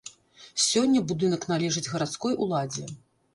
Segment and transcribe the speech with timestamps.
[0.67, 2.89] Сёння будынак належыць гарадской уладзе.